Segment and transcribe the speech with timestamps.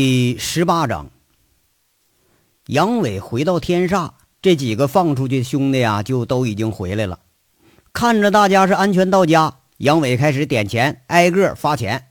[0.00, 1.10] 第十八章，
[2.66, 7.18] 杨伟回到天煞，这几个放出去的兄弟啊，就都已经回来了。
[7.92, 12.10] 看着大家是安全到家，杨伟开始点钱，挨个发钱。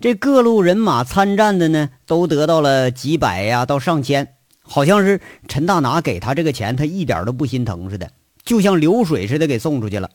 [0.00, 4.36] 这各路人马参战的呢，都得到了几百呀，到上千。
[4.62, 8.10] 好像是陈大拿给他这个钱，他一点都不心疼似的，
[8.44, 10.08] 就像流水似的给送出去了。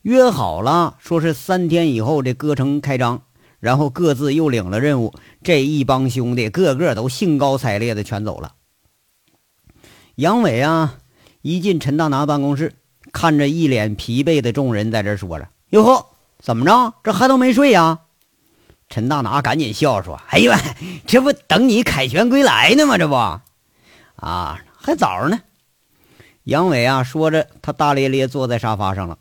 [0.00, 3.24] 约好了，说是三天以后这歌城开张。
[3.64, 8.52] 然后各自又领了任务，这一帮兄弟个个都兴高采烈的全走了。
[10.16, 10.98] 杨伟啊，
[11.40, 12.74] 一进陈大拿办公室，
[13.10, 16.08] 看着一脸疲惫的众人，在这说着：“哟呵，
[16.40, 16.92] 怎么着？
[17.02, 18.00] 这还都没睡呀？”
[18.90, 20.60] 陈大拿赶紧笑说：“哎呀，
[21.08, 22.98] 这不等你凯旋归来呢吗？
[22.98, 25.40] 这不，啊，还早呢。”
[26.44, 29.16] 杨伟啊，说着，他大咧咧坐在沙发上了。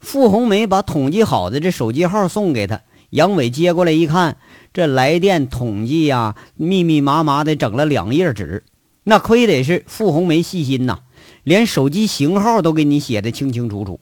[0.00, 2.80] 傅红梅把统计好的这手机号送给他。
[3.14, 4.38] 杨伟接过来一看，
[4.72, 8.64] 这来电统计呀，密密麻麻的整了两页纸。
[9.04, 11.02] 那亏得是傅红梅细心呐，
[11.44, 14.00] 连手机型号都给你写的清清楚楚。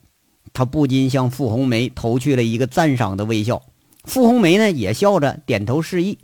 [0.54, 3.60] 他不禁向傅红梅投去了一个赞赏的微笑。
[4.04, 6.16] 傅红梅呢，也笑着点头示意。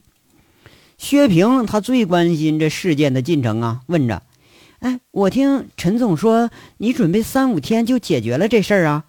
[0.96, 4.22] 薛平他最关心这事件的进程啊，问着
[4.80, 6.48] ：“哎，我听陈总说，
[6.78, 9.04] 你准备三五天就解决了这事儿啊？”“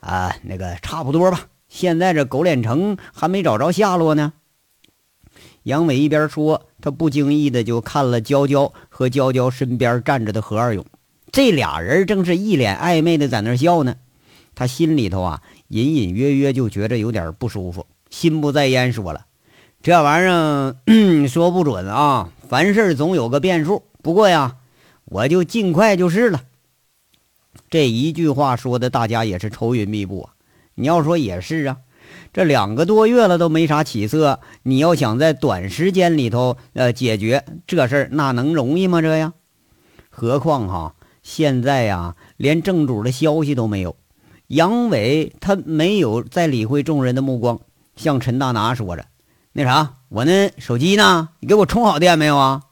[0.00, 4.32] 啊，那个差不多吧。”现在这狗脸城还没找着下落呢。
[5.64, 10.84] 杨伟一边说，他不经意的就看了娇娇和娇娇身边站着的何二勇，
[11.30, 13.96] 这俩人正是一脸暧昧的在那笑呢。
[14.54, 19.26] 他心里头啊，隐隐约约就觉着有点不舒服，心不在焉，说了
[19.82, 23.82] ：“这玩意儿说不准啊，凡事总有个变数。
[24.02, 24.56] 不过呀，
[25.04, 26.44] 我就尽快就是了。”
[27.70, 30.34] 这一句话说的，大家也是愁云密布啊。
[30.78, 31.78] 你要说也是啊，
[32.32, 39.02] 这两个多月了都没啥起色，你要想在短时间里头呃解决这事儿，那能容易吗？
[39.02, 39.32] 这呀，
[40.08, 43.96] 何况哈现在呀，连正主的消息都没有。
[44.46, 47.60] 杨伟他没有再理会众人的目光，
[47.96, 49.04] 向陈大拿说着
[49.52, 51.30] ：“那啥，我那手机呢？
[51.40, 52.62] 你给我充好电没有啊？”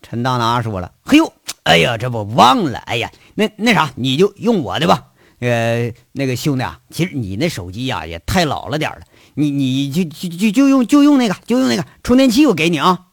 [0.00, 1.32] 陈大拿说了：“嘿呦，
[1.64, 2.78] 哎呀，这不忘了？
[2.78, 5.08] 哎呀，那那啥，你就用我的吧。”
[5.38, 9.00] 呃，那个兄弟啊，其实你那手机呀也太老了点了，
[9.34, 13.06] 你你就就就就用就用那个就用那个充电器，我给你啊。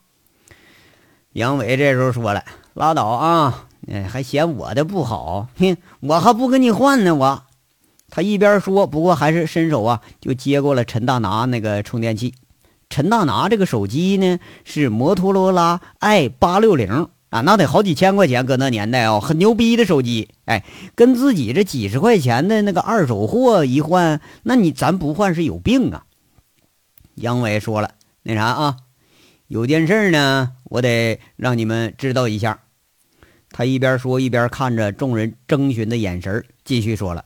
[1.34, 2.44] 杨伟这时候说了
[2.76, 5.48] ：“拉倒啊，哎，还嫌我的不好？
[5.58, 7.44] 哼，我还不跟你换呢，我。”
[8.10, 12.36] 他一边说，不过还是伸手啊，就接过了陈大拿那个充电器。
[12.88, 17.10] 陈大拿这个手机呢是摩托罗拉 i 八六零。
[17.34, 20.30] 啊，那得好几千块钱，搁那年代哦，很牛逼的手机。
[20.46, 20.64] 哎，
[20.94, 26.04] 跟自己这几十块钱的那个二手货一换，那你咱不换是有病啊！
[27.16, 27.90] 杨伟说了，
[28.22, 28.78] 那啥啊，
[29.48, 32.60] 有件事呢，我得让你们知道一下。
[33.50, 37.26] 他一边说一边看着众人征询的眼神，继续说了：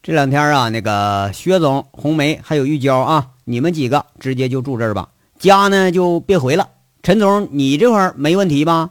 [0.00, 5.08] 这两天啊，那个薛总、红梅还有玉娇啊，你们几个直接就住这儿吧，
[5.40, 6.68] 家呢就别回了。
[7.02, 8.90] 陈总，你这块没问题吧？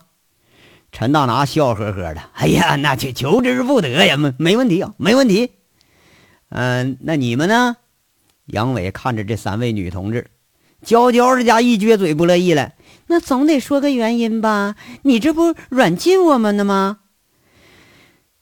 [0.94, 5.50] 陈大拿笑呵呵的，哎呀，那就求之不得呀，没没问题啊，没问题。
[6.50, 7.78] 嗯，那你们呢？
[8.46, 10.30] 杨伟看着这三位女同志，
[10.84, 12.74] 娇娇这家一撅嘴不乐意了，
[13.08, 14.76] 那总得说个原因吧？
[15.02, 17.00] 你这不软禁我们呢吗？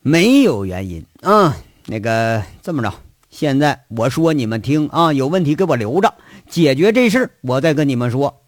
[0.02, 2.94] 没有原因啊，那个这么着，
[3.30, 6.14] 现在我说你们听啊，有问题给我留着，
[6.50, 8.41] 解决这事我再跟你们说。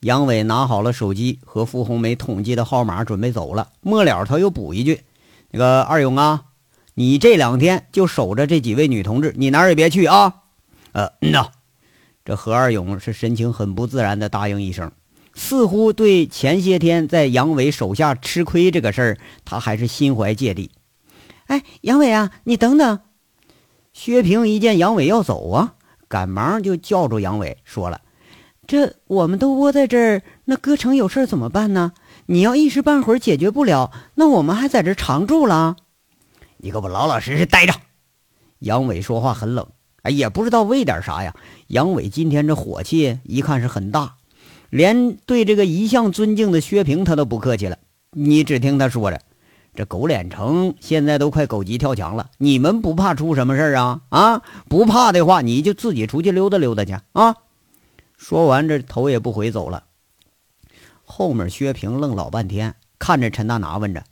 [0.00, 3.70] 杨伟拿好了手机和傅红梅统计的号码，准备走了。
[3.80, 5.00] 末了，他又补一句
[5.50, 6.44] ：“那个二勇啊，
[6.94, 10.34] 你这两天就守着这几位女同志，你哪儿也别去啊。”
[10.92, 11.48] 呃，嗯呐。
[12.24, 14.92] 这何二勇是神情很不自然的答应一声，
[15.34, 20.70] 似乎对前些天在杨伟手下吃亏这个事儿，他还是心怀芥蒂。
[21.46, 23.00] 哎，杨伟啊，你等等！
[23.94, 25.74] 薛平一见杨伟要走啊，
[26.06, 28.02] 赶忙就叫住杨伟，说了。
[28.68, 31.92] 这我们都窝在这儿，那歌城有事儿怎么办呢？
[32.26, 35.76] 你要一时半会儿解决不了，那我们还在这常住了。
[36.58, 37.72] 你给我老老实实待着。
[38.58, 39.68] 杨伟说话很冷，
[40.02, 41.34] 哎，也不知道为点啥呀。
[41.68, 44.16] 杨伟今天这火气一看是很大，
[44.68, 47.78] 连对这个一向尊敬的薛平他都不客气了。
[48.10, 49.22] 你只听他说着
[49.74, 54.02] ：“这狗脸城现在都快狗急跳墙了，你们不怕出什么事儿啊？
[54.10, 57.34] 啊，不怕的话，你就自己出去溜达溜达去啊。”
[58.18, 59.84] 说完，这头也不回走了。
[61.04, 64.04] 后面薛平愣老半天，看着陈大拿，问着：“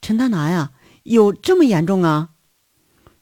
[0.00, 0.70] 陈大拿呀，
[1.02, 2.28] 有这么严重啊？”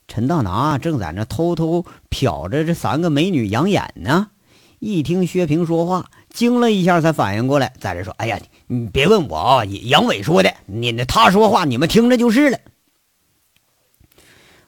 [0.07, 4.33] 陈大拿正在那偷偷瞟着这三个美女养眼呢，
[4.81, 12.59] 一听薛平说话，惊了一下，才反应过来，在这说：“哎呀，你别问我啊，杨伟说的，你那他说话，你们听着就是了。”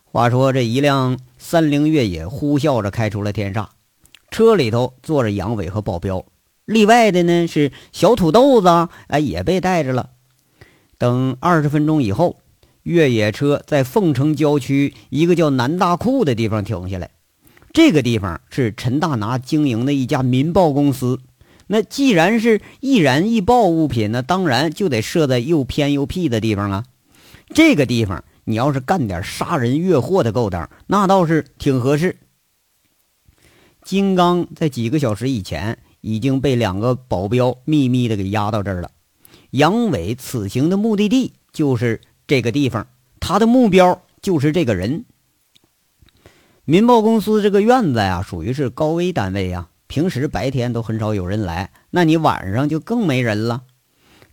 [0.04, 3.66] 话说这一辆三菱越野呼啸着开出了天煞，
[4.30, 6.24] 车里头坐着杨伟和保镖，
[6.64, 8.68] 例外的呢是小土豆子，
[9.08, 10.10] 哎，也被带着了。
[10.98, 12.36] 等二十分钟以后，
[12.82, 17.10] 越野车在凤城郊区一个叫南大库的地方停下来。
[17.72, 21.20] 这个地方是陈大拿经营的一家民报公司。
[21.66, 26.84] 那既然是易燃易爆物品，那当然就得设在又偏又僻的地方啊。
[27.54, 28.24] 这个地方。
[28.48, 32.16] 你要是干点杀人越货的勾当，那倒是挺合适。
[33.86, 38.90] 金刚在几个小时以前已经被两个保镖秘密的给押到这儿了。
[39.50, 42.88] 杨伟此行的目的地就是这个地方，
[43.20, 45.04] 他的目标就是这个人。
[46.64, 53.62] 民报公司这个院子呀，属于是高危单位呀，平时白天都很少有人来，那你晚上就更没人了。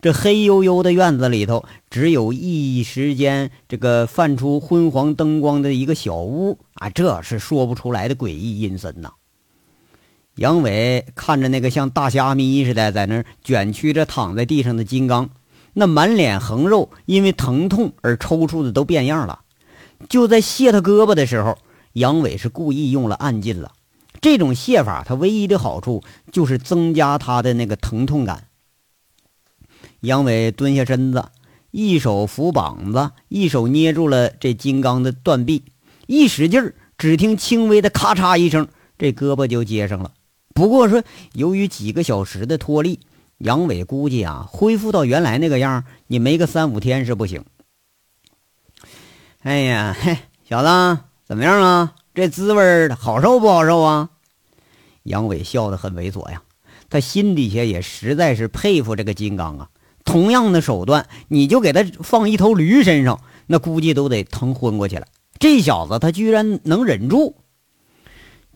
[0.01, 9.11] 这黑黝黝的院子里头，只有一时间这个泛出昏黄灯光的一个小屋啊，这是说不出来的诡异阴森呐。
[10.35, 15.29] 杨伟看着那个像大虾米似的在那卷曲着躺在地上的金刚，
[15.73, 19.41] 那满脸横肉，因为疼痛而抽搐的都变样了。
[20.09, 21.59] 就在卸他胳膊的时候，
[21.93, 23.73] 杨伟是故意用了暗劲了。
[24.21, 26.01] 这种卸法，它唯一的好处
[26.31, 28.47] 就是增加他的那个疼痛感。
[29.99, 31.25] 杨伟蹲下身子，
[31.69, 35.63] 一手扶膀子，一手捏住了这金刚的断臂，
[36.07, 40.11] 一使劲儿，只听轻微的咔嚓一声，这胳膊就接上了。
[40.53, 41.03] 不过说，
[41.33, 42.99] 由于几个小时的脱力，
[43.39, 47.43] 杨伟估计啊，恢复到原来那个样，你没个三五天是不行。
[49.41, 50.17] 哎呀， 嘿，
[50.47, 51.95] 小子，怎么样啊？
[52.13, 54.09] 这滋味好受不好受啊？
[55.03, 56.43] 杨伟笑得很猥琐呀，
[56.89, 59.69] 他心底下也实在是佩服这个金刚啊。
[60.05, 65.07] 同样的手段，你就给他放一头驴身上，那估计都得疼昏过去了。
[65.39, 67.35] 这小子他居然能忍住！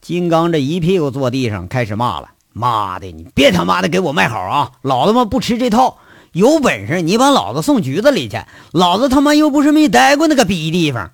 [0.01, 4.71] 金刚这一屁股坐地上，开始骂了：“妈的，你别他妈的给我卖好啊！
[4.81, 5.97] 老子妈不吃这套！
[6.31, 8.38] 有本事你把老子送局子里去！
[8.71, 11.11] 老子他妈又不是没待过那个逼地方！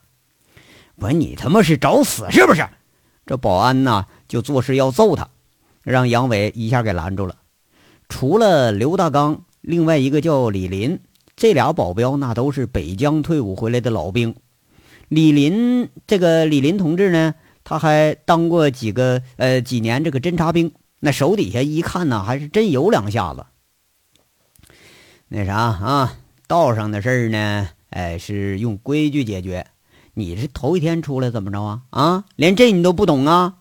[1.00, 2.68] 不，你他妈是找死是不是？”
[3.25, 5.30] 这保安呢，就做事要揍他，
[5.81, 7.35] 让杨伟一下给拦住了。
[8.09, 9.44] 除了刘大刚。
[9.65, 11.00] 另外一个叫李林，
[11.38, 14.35] 这俩保镖那都是北疆退伍回来的老兵。
[15.07, 17.33] 李林这个李林同志呢，
[17.63, 23.45] 他还当过几个呃几年这个侦察兵，那手底下一看呢，还是真有两下子。
[25.27, 26.18] 那啥啊，
[26.48, 29.65] 道上的事儿呢，哎，是用规矩解决。
[30.13, 31.81] 你是头一天出来怎么着啊？
[31.89, 33.56] 啊，连这你都不懂啊？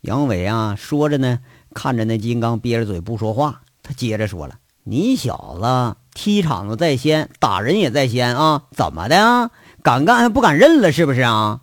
[0.00, 1.38] 杨伟啊，说着呢，
[1.72, 4.58] 看着那金刚憋着嘴不说话，他接着说了。
[4.84, 8.64] 你小子踢场子在先，打人也在先啊？
[8.72, 9.50] 怎么的啊？
[9.82, 11.60] 敢干还不敢认了是不是啊？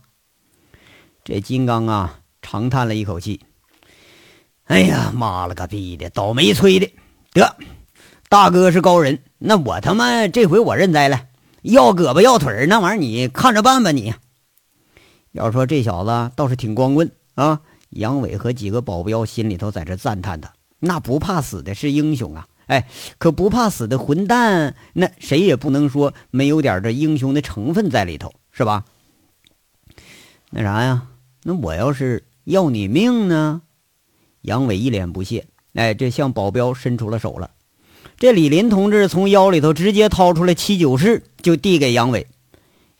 [1.31, 3.39] 这金刚啊，长叹了一口气
[4.65, 6.91] ：“哎呀妈了个逼的，倒霉催的！
[7.33, 7.55] 得，
[8.29, 11.27] 大哥是高人，那我他妈这回我认栽了。
[11.61, 13.91] 要胳膊要腿那玩意儿你看着办吧。
[13.91, 14.11] 你
[15.33, 17.61] 要说这小子倒是挺光棍啊。”
[17.91, 22.87] 杨伟和几个保镖心里头在这赞叹他：“那不怕死的是英雄啊！”哎，
[23.19, 28.83] 可不怕死的混蛋，那谁也不能说没有点这英雄的成分在里头，是吧？
[30.49, 31.05] 那啥呀？
[31.43, 33.61] 那我要是要你命呢？
[34.41, 37.51] 杨伟一脸不屑，哎，这向保镖伸出了手了。
[38.17, 42.27] 这李林同志从腰里头直接掏出来七九式，就递给杨伟。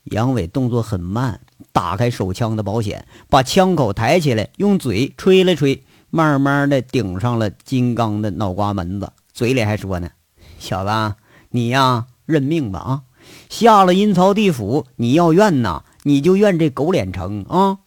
[0.06, 1.42] 杨伟动作很慢，
[1.72, 9.12] 打开手枪的保险，把枪口抬起来，用嘴吹了吹，慢慢的顶上了金刚的脑瓜门子。
[9.34, 10.10] 嘴里还说呢，
[10.58, 11.16] 小子，
[11.50, 13.02] 你呀认命吧啊！
[13.50, 17.80] 下了阴曹地府，你要怨呐，你就怨这狗脸城啊！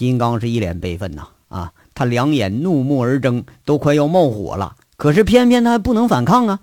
[0.00, 4.74] 金刚是一脸悲愤呐啊，他两眼怒目而睁，都快要冒火了。
[4.96, 6.60] 可是偏偏他还不能反抗啊，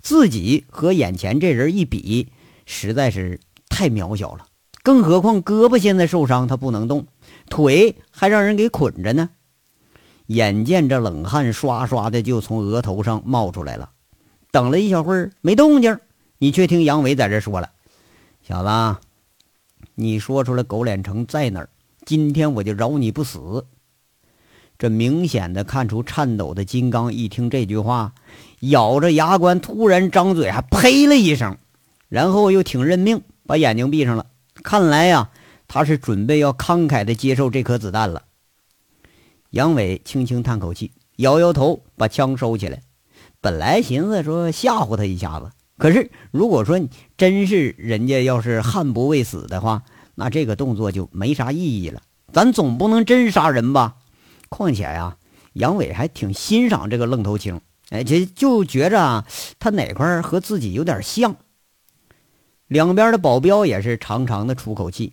[0.00, 2.28] 自己和眼前这人一比，
[2.66, 4.46] 实在是太渺小了。
[4.84, 7.08] 更何况胳膊现在受伤，他不能动，
[7.50, 9.30] 腿还让人给捆着呢。
[10.26, 13.90] 眼见着冷汗刷刷的就从额头上冒出来了，
[14.52, 15.98] 等了一小会儿没动静，
[16.38, 17.70] 你却听杨伟在这说了
[18.46, 19.00] ：“小子，
[19.96, 21.68] 你说出来狗脸城在哪儿？
[22.08, 23.66] 今天我就饶你不死。”
[24.78, 28.14] 这明显的看出颤抖的金刚一听这句话，
[28.60, 31.58] 咬着牙关，突然张嘴，还呸了一声，
[32.08, 34.24] 然后又挺认命，把眼睛闭上了。
[34.62, 35.28] 看来呀，
[35.66, 38.22] 他是准备要慷慨的接受这颗子弹了。
[39.50, 42.80] 杨伟轻轻叹口气，摇摇头，把枪收起来。
[43.42, 46.80] 本来寻思说吓唬他一下子，可是如果说
[47.18, 49.82] 真是人家要是悍不畏死的话，
[50.18, 52.02] 那这个动作就没啥意义了。
[52.32, 53.94] 咱总不能真杀人吧？
[54.48, 55.16] 况且呀，
[55.52, 57.60] 杨伟还挺欣赏这个愣头青，
[57.90, 59.24] 哎，就就觉着啊，
[59.60, 61.36] 他哪块和自己有点像。
[62.66, 65.12] 两边的保镖也是长长的出口气。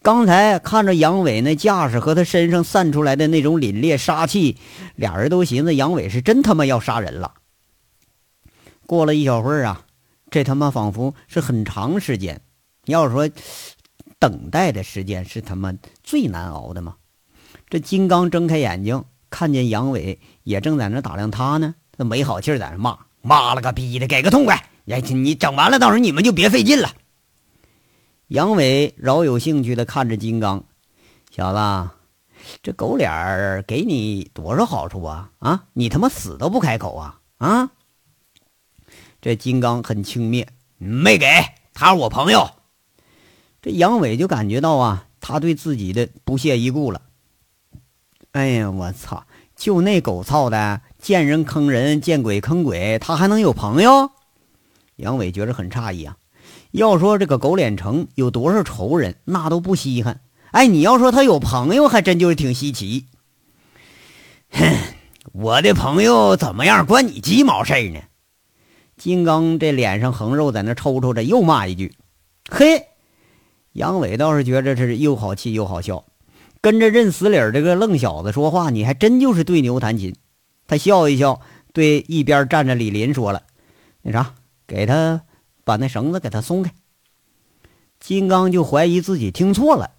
[0.00, 4.56] 刚才看着杨伟那架势和他身上散出来的那种凛冽杀气，
[4.96, 7.34] 俩人都寻思杨伟是真他妈要杀人了。
[8.86, 9.84] 过了一小会儿啊，
[10.30, 12.40] 这他妈仿佛是很长时间。
[12.86, 13.28] 要是说
[14.18, 15.72] 等待的时间是他妈
[16.02, 16.96] 最难熬的吗。
[17.68, 24.70] 这金刚睁开眼睛，看见杨伟也正在那打量他呢，他没好气在那骂：“妈了个逼的，给个痛快！
[24.86, 26.92] 哎，你整完了，到时候你们就别费劲了。”
[28.28, 30.64] 杨伟饶有兴趣的看着金刚，
[31.30, 31.90] 小子，
[32.62, 35.30] 这狗脸儿给你多少好处啊？
[35.38, 37.20] 啊，你他妈死都不开口啊？
[37.38, 37.70] 啊！
[39.20, 40.46] 这金刚很轻蔑，
[40.78, 41.26] 没给
[41.74, 42.50] 他是我朋友。
[43.60, 47.02] 这杨伟就感觉到啊，他对自己的不屑一顾了。
[48.32, 49.24] 哎呀，我操！
[49.56, 54.10] 就那狗操的，见人坑人，见鬼坑鬼，他还能有朋友？
[54.96, 56.16] 杨伟觉着很诧异啊。
[56.70, 60.20] 要说这个狗脸城有多少仇人，那都不稀罕。
[60.52, 63.06] 哎，你要说他有朋友，还真就是挺稀奇。
[64.50, 64.76] 哼，
[65.32, 68.00] 我的朋友怎么样，关你鸡毛事呢？
[68.96, 71.96] 金刚这脸上横肉在那抽抽着，又骂一句
[72.50, 72.87] ：“嘿！”
[73.78, 76.04] 杨伟倒是觉着这是又好气又好笑，
[76.60, 80.14] 跟着认死理儿这个愣小子说话，你还真就是对牛弹琴。
[80.66, 81.40] 他笑一笑，
[81.72, 83.44] 对一边站着李林说了
[84.02, 84.34] ：“那啥，
[84.66, 85.22] 给他。”
[85.64, 86.72] 把那绳子给他松开，
[88.00, 89.90] 金刚就怀疑自己听错了。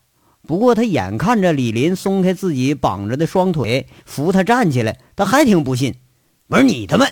[0.48, 5.94] 不过他眼看着李林松开自己绑着的双腿，扶他站起来，他还挺不信。
[6.48, 7.06] 不是你他妈，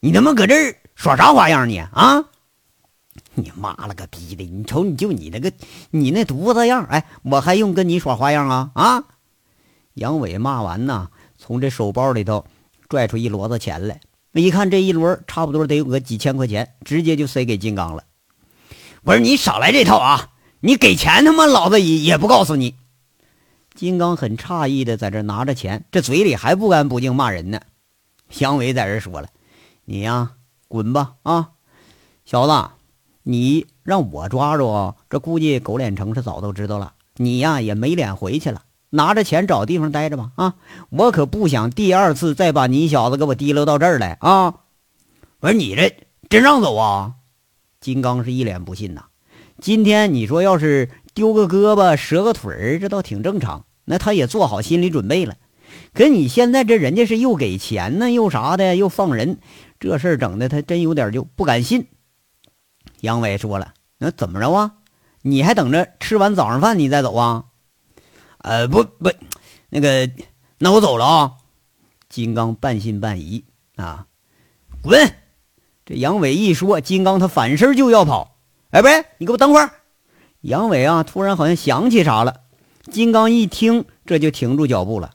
[0.00, 2.24] 你他妈搁这儿耍啥花样你啊？
[3.42, 4.44] 你妈了个逼的！
[4.44, 5.52] 你瞅你就你那个
[5.90, 9.04] 你那犊子样，哎，我还用跟你耍花样啊啊！
[9.94, 12.46] 杨伟骂完呢，从这手包里头
[12.88, 14.00] 拽出一摞子钱来。
[14.32, 18.04] 一看这一轮差不多得有个几千块钱，直接就塞给金刚了。
[19.02, 20.28] 我说你少来这套啊！
[20.60, 22.76] 你给钱他妈老子也也不告诉你。
[23.74, 27.60] 金刚很诧异的在这拿着钱，这嘴里还不干不净骂人呢。
[28.38, 29.28] 杨伟在这说了
[29.86, 30.32] ：“你呀，
[30.68, 31.50] 滚吧啊，
[32.24, 32.70] 小子，
[33.22, 36.94] 你让我抓住，这估计狗脸城是早都知道了。
[37.16, 38.62] 你呀也没脸回去了。”
[38.92, 40.56] 拿着钱找地方待着吧，啊！
[40.90, 44.54] 我可不想第二次再把你小子给我提溜到这儿来啊！
[45.38, 45.94] 我说你这
[46.28, 47.14] 真让走啊？
[47.80, 49.04] 金刚是一脸不信呐。
[49.60, 55.36] 今天你说要是丢个胳膊折个腿儿，这倒挺正常，那他也做好心理准备了。
[55.94, 59.38] 可你现在这人家是又给钱呢，又啥的，又放人，
[59.78, 61.86] 这事儿整的他真有点就不敢信。
[63.00, 64.72] 杨伟说了：“那怎么着啊？
[65.22, 67.44] 你还等着吃完早上饭你再走啊？”
[68.38, 69.10] 呃，不不，
[69.68, 70.10] 那个，
[70.58, 71.32] 那我走了啊！
[72.08, 73.44] 金刚半信半疑
[73.76, 74.06] 啊，
[74.82, 75.12] 滚！
[75.84, 78.38] 这杨伟一说，金刚他反身就要跑。
[78.70, 78.88] 哎，不，
[79.18, 79.70] 你给我等会儿！
[80.40, 82.40] 杨伟啊，突然好像想起啥了。
[82.90, 85.12] 金刚一听，这就停住脚步了。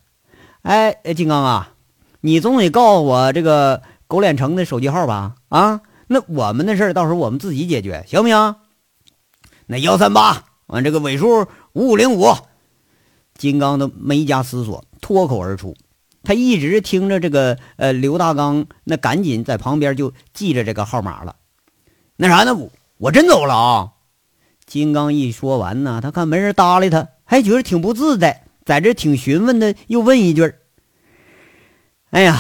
[0.61, 1.73] 哎，金刚啊，
[2.21, 5.35] 你总得告诉我这个狗脸城的手机号吧？
[5.49, 8.55] 啊，那我们的事儿到时候我们自己解决，行不行？
[9.67, 12.35] 那幺三八完这个尾数五五零五。
[13.35, 15.75] 金刚都没加思索，脱口而出。
[16.23, 21.35] 他一直听着这个，呃，刘大刚那赶紧在旁边就记着这个号码了。
[22.15, 22.57] 那啥呢？
[22.97, 23.91] 我真走了啊！
[24.65, 30.53] 金刚一说完呢，他看没人搭理他，还觉得挺不自在，在这挺询问的，又问一句
[32.11, 32.39] ：“哎呀，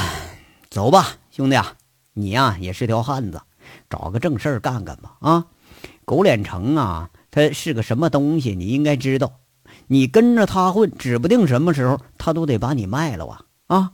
[0.69, 1.75] 走吧，兄弟啊，
[2.13, 3.41] 你呀也是条汉子，
[3.89, 5.47] 找个正事干干吧啊！
[6.05, 8.55] 狗脸城啊，他是个什么东西？
[8.55, 9.33] 你应该知道。”
[9.87, 13.45] 你跟着他混，指不定什么时候他都得把你卖了啊！
[13.67, 13.91] 啊，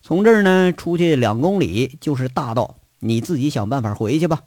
[0.00, 4.40] 从这儿呢出去两公里就是大道，你自己想办法回去吧。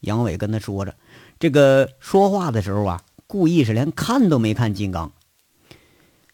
[0.00, 0.94] 杨伟跟他说着，
[1.38, 5.12] 这个说话的时候啊，故意是连看都没看金刚。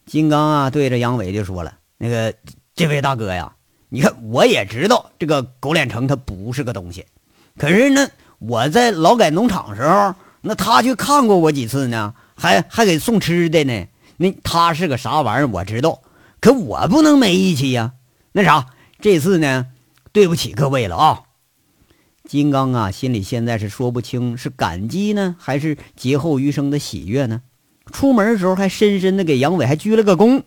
[0.06, 2.34] 金刚啊，对着杨伟就说了：“那个
[2.74, 3.54] 这位大哥呀，
[3.88, 7.06] 你看我也知道这个狗脸城它不是个东西，
[7.58, 13.88] 可是呢，我在劳改农场时候，那他去看过我几次呢。”还还给送吃的呢，
[14.18, 15.48] 那他是个啥玩意儿？
[15.48, 16.02] 我知道，
[16.40, 17.94] 可我不能没义气呀。
[18.30, 18.66] 那啥，
[19.00, 19.66] 这次呢，
[20.12, 21.22] 对不起各位了啊。
[22.28, 27.42] 金刚啊，心里现在是说不清是感激呢，还是劫后余生的喜悦呢。
[27.90, 30.44] 出门的时候还深深的给杨伟还鞠了个躬。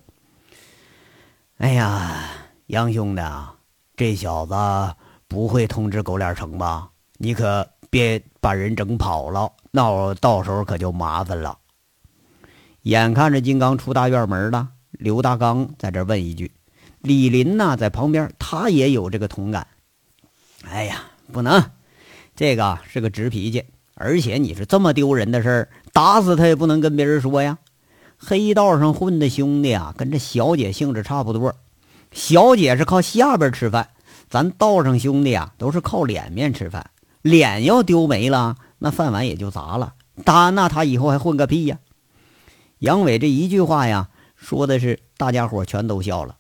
[1.58, 2.24] 哎呀，
[2.68, 3.56] 杨兄弟啊，
[3.98, 4.56] 这小子
[5.28, 6.91] 不会通知狗脸城吧？
[7.24, 11.56] 你可别把人整跑了，那我到时候可就麻烦了。
[12.82, 16.52] 眼看着金刚出大院门了，刘大刚在这问一句
[17.00, 17.78] ：“李林呢？
[17.78, 19.68] 在旁边，他也有这个同感。
[20.68, 21.64] 哎呀，不能，
[22.36, 27.60] 这个是个直脾气，而且你是这么丢人的事儿，打死他也不能跟别人说呀。
[28.18, 31.54] 黑道上混的兄弟啊，跟这小姐性质差不多。
[32.14, 33.90] 小姐是靠下边吃饭，
[34.28, 36.90] 咱道上兄弟啊，都是靠脸面吃饭。
[37.22, 39.96] 脸要丢没了，那饭碗也就砸了。
[40.26, 41.80] 他那他以后还混个屁呀！”
[42.80, 46.38] 杨伟这一句话呀，说的是大家伙全都笑了。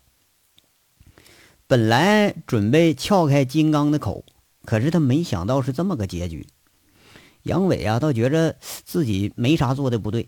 [1.67, 4.25] 本来准备撬开金刚的口，
[4.65, 6.47] 可是他没想到是这么个结局。
[7.43, 10.27] 杨伟啊，倒觉着自己没啥做的不对，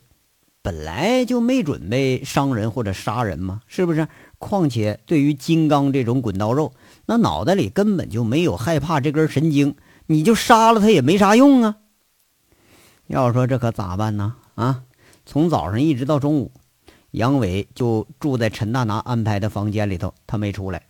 [0.61, 4.07] 本来就没准备伤人或者杀人嘛，是不是？
[4.37, 6.73] 况且对于金刚这种滚刀肉，
[7.05, 9.75] 那脑袋里根本就没有害怕这根神经，
[10.07, 11.77] 你就杀了他也没啥用啊。
[13.07, 14.35] 要说这可咋办呢？
[14.55, 14.83] 啊？
[15.25, 16.51] 从早上一直到中午，
[17.11, 20.87] 杨伟就住在陈大拿安排的房间里头，他没出来。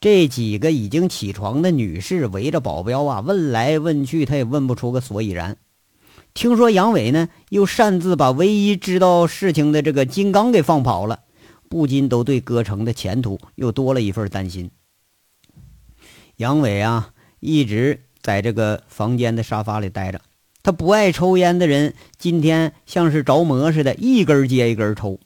[0.00, 5.58] 这几个已经起床的女士围着保镖啊，问来问去，他也问不出个所以然。
[6.34, 11.20] 听说杨伟呢，又擅自把唯一知道事情的这个金刚给放跑了，
[11.68, 14.70] 不禁都对歌城的前途又多了一份担心。
[16.36, 20.20] 杨伟啊，一直在这个房间的沙发里待着。
[20.62, 25.18] 他不爱抽烟的人，今天像是着魔似的，一根接一根抽。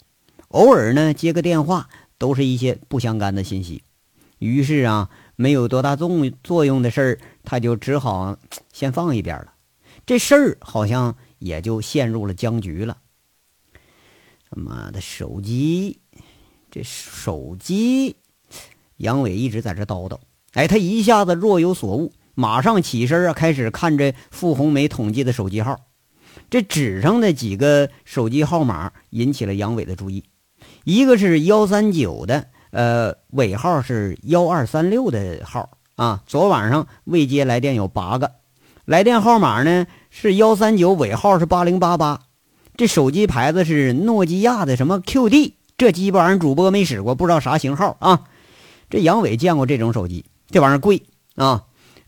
[0.48, 3.82] 偶尔呢，接个电话，都是一些不相干的信息。
[4.38, 6.10] 于是啊，没有多大作
[6.42, 8.38] 作用的事儿，他就只好
[8.72, 9.52] 先放一边了。
[10.06, 12.96] 这事儿好像也就陷入了僵局了。
[14.48, 15.98] 他妈的手机，
[16.70, 18.16] 这手机，
[18.96, 20.18] 杨伟一直在这叨叨。
[20.52, 22.12] 哎，他一下子若有所悟。
[22.36, 25.80] 马上起身啊，开始看着傅红梅统计的手机号。
[26.50, 30.22] 这纸上的几个手机号码引起了杨伟的注意，
[30.84, 36.22] 一个是幺三九的，呃，尾号是幺二三六的号啊。
[36.26, 38.32] 昨晚上未接来电有八个，
[38.84, 42.20] 来电号码呢是幺三九，尾号是八零八八。
[42.76, 48.25] 这手机牌子是诺基亚的什么 QD，这鸡巴玩意儿主播没使过，不知道啥型号啊。
[48.90, 51.02] 这杨伟见过这种手机，这玩意儿贵
[51.34, 51.64] 啊。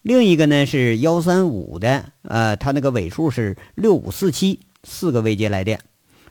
[0.09, 5.81] 另一个呢是幺三五的，呃，它那个尾数是六五四七，四个未接来电。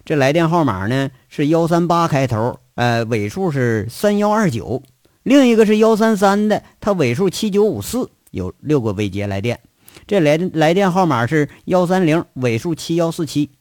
[0.03, 4.81] 这来电号码呢是幺三八开头，呃，尾数是三幺二九。
[5.21, 9.59] 另一个是幺三三的，它尾数七九五四，有六个未接来电。
[10.07, 13.51] 这来来电号码是幺三零，尾数七幺四七。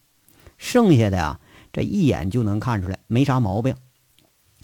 [0.57, 1.41] 剩下的啊，
[1.75, 3.75] 这一眼就能看出来，没啥毛病。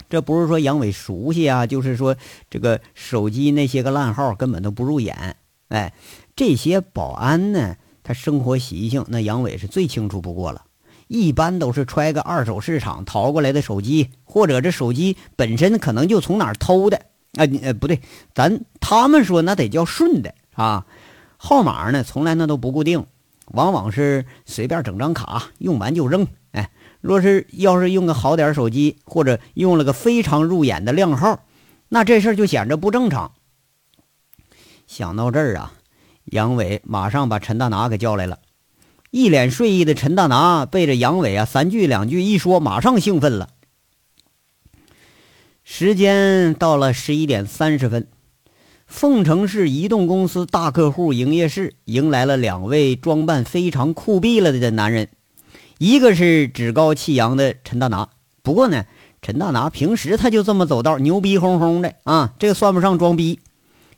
[0.09, 2.17] 这不是说杨伟熟悉啊，就是说
[2.49, 5.35] 这个手机那些个烂号根本都不入眼。
[5.73, 5.91] 哎，
[6.35, 10.65] 这些保安呢，他生活习性，那杨伟是最清楚不过了。
[11.07, 16.97] 一般都是揣个二手市场淘过来的手机，或者这手机本身可能就从哪儿偷的。
[17.33, 18.01] 啊，呃，不对，
[18.35, 20.85] 咱他们说那得叫顺的啊。
[21.37, 23.07] 号码呢，从来那都不固定，
[23.47, 26.27] 往往是随便整张卡，用完就扔。
[26.51, 26.69] 哎，
[27.01, 31.39] 若是要是用个好点手机，或者用了个非常入眼的靓号，
[31.89, 33.31] 那这事儿就显着不正常。
[34.93, 35.73] 想到这儿啊，
[36.25, 38.37] 杨伟马上把陈大拿给叫来了。
[39.09, 43.49] 一脸睡意的陈大拿被这杨伟啊三句两句一说，马上兴奋了。
[45.63, 48.07] 时间到了十一点三十分，
[48.85, 55.09] 凤城市移动公司大客户营业室迎来了两位装扮非常酷毙了的男人，
[55.79, 58.09] 一个是趾高气扬的陈大拿。
[58.43, 58.85] 不过呢，
[59.23, 63.39] 陈大拿平时他就这么走道，牛逼哄哄的啊，这个算不上装逼。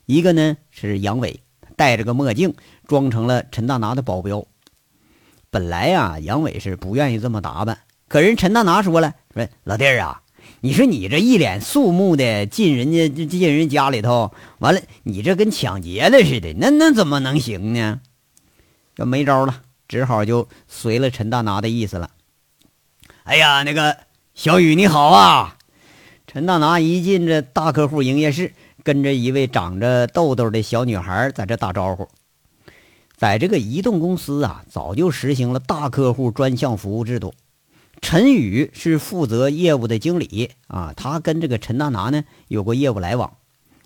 [0.06, 1.40] 一个呢是杨伟，
[1.74, 2.54] 戴着个墨镜，
[2.86, 4.46] 装成了陈大拿的保镖。
[5.50, 10.22] 本来呀，杨伟是不愿意这么打扮，可人陈大拿说了：“说老弟儿啊，
[10.60, 18.00] 你说你这一脸肃穆的进人家进人家里头，完了你这跟抢劫的似的，那那怎么能行呢？
[18.94, 22.10] 就没招了，只好就随了陈大拿的意思了。
[23.24, 23.96] 哎呀，那个
[24.34, 25.56] 小雨你好啊！
[26.28, 28.52] 陈大拿一进这大客户营业室。
[28.86, 32.06] 跟着一位长着痘痘的小女孩在这打招呼。
[33.16, 37.34] 在这个移动公司啊，早就实行了大客户专项服务制度。
[38.00, 43.32] 陈宇是负责业务的经理啊，他跟这个陈大拿呢有过业务来往。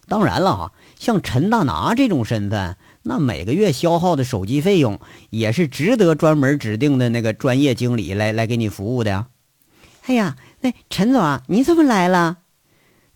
[0.06, 9.28] 当然了啊，像陈大拿这种身份，那每个月消耗的手机费用也是值得专门指定的那个专业经理来来给你服务的呀。
[10.04, 12.36] 哎呀，那陈总，你怎么来了？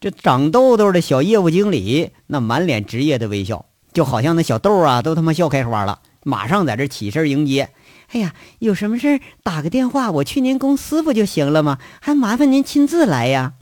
[0.05, 3.65] 这长痘痘的小业务经理那满脸职业的微笑，
[3.95, 7.71] 就好像那小豆啊都他妈笑开花了，马上在这起身迎接。
[8.11, 11.79] 哎呀，有什么事打个电话，我去您公司不就行了吗？
[12.03, 13.55] 还麻烦您亲自来呀。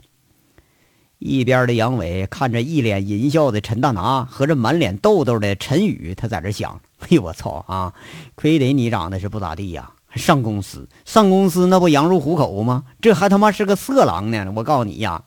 [1.17, 7.93] 一边的杨伟看着一脸淫笑的陈大拿和这满脸痘痘的陈宇，他在这想：哎呦我操啊！
[8.35, 12.83] 亏得你长得是不咋地呀，上公司上公司那不羊入虎口吗？
[12.99, 14.51] 这还他妈是个色狼呢！
[14.57, 15.23] 我告诉你呀。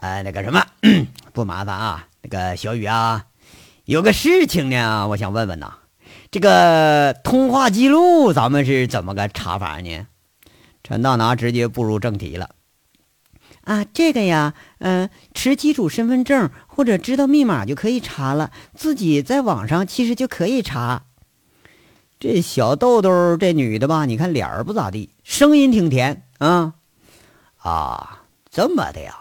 [0.00, 0.64] 哎，那个什么，
[1.34, 3.26] 不麻烦啊，那个小雨啊，
[3.84, 5.74] 有个事情呢，我想问问呐，
[6.30, 10.06] 这个通话记录咱们是怎么个查法呢？
[10.82, 12.48] 陈大拿直接步入正题了。
[13.64, 21.02] 啊，这个呀，嗯，持机主身份证或者知道密码就可以查了，自己在网上其实就可以查。
[22.18, 26.72] 这小豆豆这女的吧，你看脸儿不咋地，声音挺甜啊。
[27.58, 29.19] 啊，这么的呀。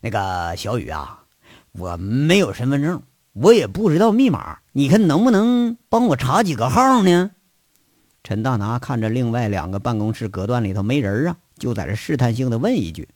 [0.00, 1.24] 那个小雨啊，
[1.72, 7.32] 我没有身份证，我也不知道密码，你看能不能帮我查几个号呢？
[8.22, 13.08] 陈大拿看着另外两个办公室隔断里头没人啊，就在这试探性的问一句。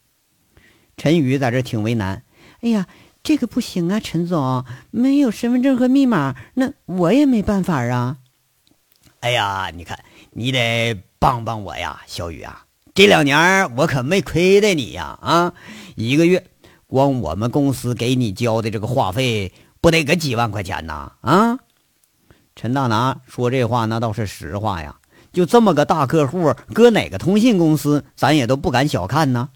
[0.97, 2.23] 陈宇在这挺为难，
[2.61, 2.87] 哎呀，
[3.23, 8.19] 这个不行啊，陈总没有身份证和密码，那我也没办法啊。
[9.21, 15.55] 哎呀，你看你得帮帮我呀，小雨啊，这两年我可没亏待你呀，啊，
[15.97, 16.47] 一个月。
[16.95, 21.11] 光我们公司给你交的这个话费，不得个几万块钱呐！
[21.23, 21.59] 啊，
[22.55, 25.01] 陈大拿说这话那倒是实话呀。
[25.33, 29.49] 就这么个大客户，搁哪个通信公司，咱也都不敢小看呢。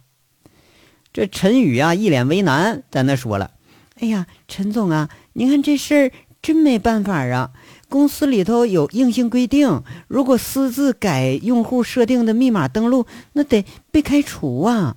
[1.12, 3.53] 这陈宇啊，一脸为难，在那说了
[4.01, 7.53] ：“哎呀，陈总啊，您看这事儿真没办法啊。
[7.88, 14.96] 公司里头有硬性规定，如果私自改用户设定的密码登录，那得被开除啊。”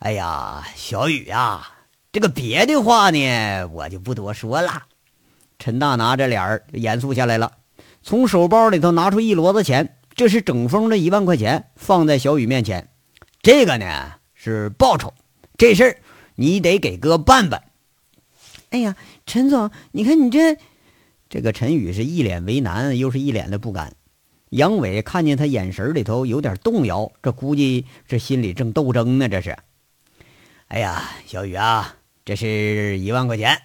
[0.00, 1.72] 哎呀，小雨啊，
[2.10, 4.84] 这个别的话呢，我就不多说了。
[5.58, 7.52] 陈大拿着脸儿严肃下来了，
[8.02, 12.88] 从手包里头拿出一摞子钱，这是整封的一万块钱，放在小雨面前。
[13.42, 15.12] 这个呢是报酬，
[15.58, 15.98] 这事儿
[16.34, 17.62] 你得给哥办办。
[18.70, 20.56] 哎呀，陈总，你看你这……
[21.28, 23.92] 这个陈宇是一脸为难，又是一脸的不甘。
[24.48, 29.54] 杨伟看见他眼神里头有点动摇，这估计这心里正斗争呢，这是。
[30.70, 33.60] 哎呀，小雨啊，这是一万块钱，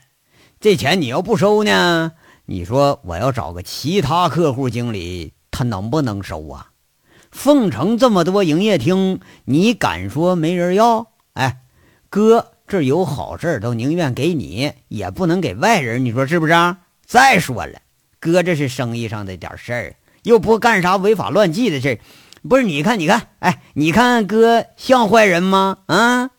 [0.59, 2.13] 这钱你要不收呢？
[2.47, 6.71] 你说我要找个其他客户经理，他能不能收啊？
[7.29, 11.11] 凤城这么多营业厅，你敢说没人要？
[11.33, 11.59] 哎，
[12.09, 16.53] 哥，这有好事都宁愿给你，也不能给外人，你说是不是？
[17.05, 17.81] 再说了，
[18.19, 21.99] 哥这是生意上的点事儿，又不干啥违法乱纪的事
[22.49, 22.63] 不是？
[22.63, 25.77] 你看，你看，哎，你看哥像坏人吗？
[25.85, 26.31] 啊？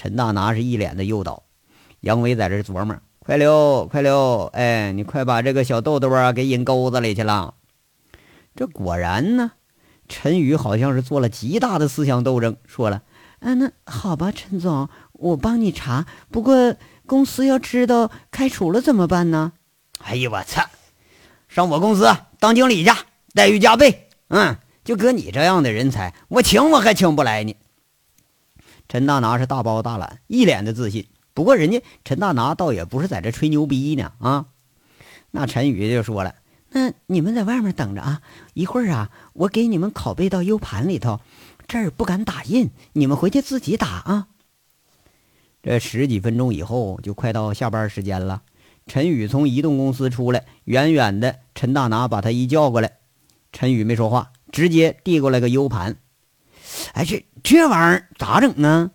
[0.00, 1.42] 陈大拿是一脸的诱导，
[2.02, 4.44] 杨伟在这琢磨：“快溜，快溜！
[4.52, 7.54] 哎，你快把这个小豆豆啊给引沟子里去了。”
[8.54, 9.50] 这果然呢，
[10.08, 13.02] 陈宇好像是做了极大的思想斗争，说了
[13.42, 16.06] ：“啊，那好吧，陈总，我帮你查。
[16.30, 19.54] 不过公司要知道开除了怎么办呢？”
[20.04, 20.64] 哎呦我操！
[21.48, 22.08] 上我公司
[22.38, 22.90] 当经理去，
[23.34, 24.08] 待遇加倍。
[24.28, 27.56] 嗯，就搁你这样的人才，我请我还请不来呢。
[28.88, 31.06] 陈大拿是大包大揽，一脸的自信。
[31.34, 34.46] 不过人家陈大拿倒也不是在这吹牛逼呢啊。
[35.30, 36.34] 那陈宇就说了
[36.72, 38.22] ：“那你们在外面等着啊，
[38.54, 41.20] 一会儿啊，我给你们拷贝到 U 盘里头。
[41.66, 44.28] 这儿不敢打印，你们回去自己打啊。”
[45.62, 48.42] 这十几分钟以后，就快到下班时间了。
[48.86, 52.92] 陈宇从移动公司出来，远远的，陈大拿把他一叫过来。
[53.52, 55.98] 陈宇没说话，直接递过来个 U 盘。
[56.92, 58.90] 哎，这这玩意儿咋整呢？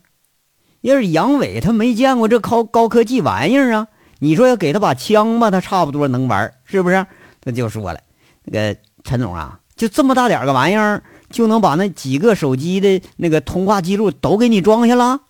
[0.81, 3.87] 要是杨伟他没见过这高高科技玩意儿啊，
[4.19, 7.05] 你说要给他把枪吧，他差不多能玩，是不是？
[7.41, 7.99] 他就说了，
[8.43, 15.21] 那个陈总啊，就这么大点个玩意儿，就能把那几个手机的那个通话记录都给你装下了？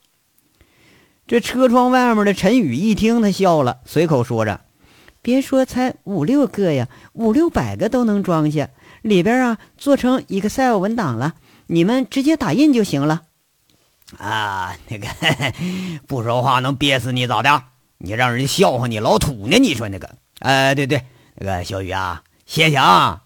[1.28, 4.62] 这车窗外面的陈宇一听，他笑了，随口说着
[5.22, 8.70] ：“别说才五六个呀，五六百个都能装下，
[9.04, 11.36] 里边啊做成 Excel 文档了。”
[11.68, 13.24] 你们直接打印就行了，
[14.18, 15.08] 啊，那个
[16.08, 17.64] 不说话能憋死你咋的？
[17.98, 19.58] 你让人笑话你老土呢？
[19.58, 21.04] 你说那个，哎，对对，
[21.36, 23.24] 那个小雨啊，谢谢啊！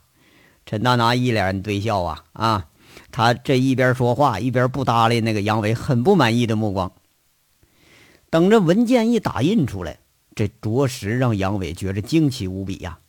[0.65, 2.67] 陈大拿一脸堆笑啊啊，
[3.12, 6.91] 他这一边说话一边不搭理那个杨伟很不满意的目光。
[8.30, 9.97] 等着文件一打印出来，
[10.36, 13.00] 这着实让杨伟觉着惊奇无比呀！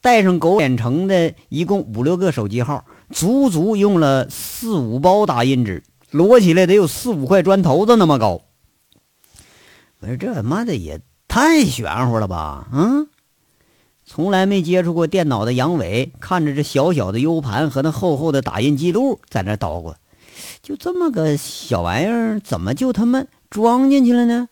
[0.00, 2.84] 带上狗眼城的一共五六个手机号。
[3.14, 8.42] 足足用了四五包打印纸，摞起来得有四五块砖头子那么高。
[10.00, 12.66] 我说这妈的也太玄乎了吧？
[12.72, 13.06] 嗯，
[14.04, 19.94] 从来没接触过电脑的杨伟看着这小小的 U 盘和那厚厚的打印记录，在那捣鼓，
[20.60, 24.48] 就这么个小玩意儿，怎么就他妈装进去了呢？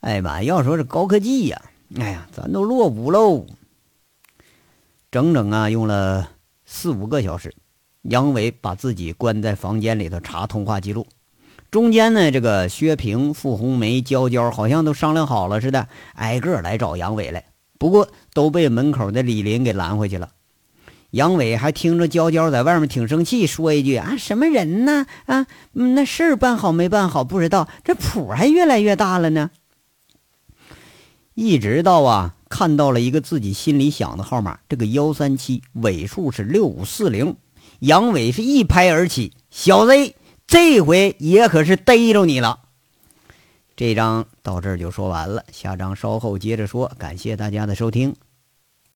[0.00, 1.62] 哎妈，要说是高科技呀，
[1.96, 3.46] 哎呀，咱都落伍喽！
[5.10, 6.28] 整整啊，用了
[6.66, 7.54] 四五个小时，
[8.02, 11.06] 杨伟把自己关在房间里头查通话记录。
[11.70, 17.44] 中间呢，这个薛平、傅红梅、娇娇好像都商量好了似的，挨个来找杨伟来。
[17.78, 20.30] 不过都被门口的李林给拦回去了。
[21.10, 25.06] 杨伟还听着娇娇在外面挺生气，说一句：“啊，什么人呢？
[25.26, 29.50] 啊，那事儿办好没办好不知道，这谱还越来越大了呢。”
[31.34, 37.36] 一直到啊，看到了一个自己心里想的号码，这个幺三七尾数是六五四零，
[37.80, 39.92] 杨伟是一拍而起：“小子！”
[40.46, 42.60] 这回也可是逮着你了。
[43.76, 46.90] 这章到这儿就说完了，下章稍后接着说。
[46.98, 48.14] 感谢大家的收听。